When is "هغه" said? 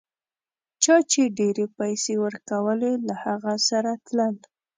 3.25-3.53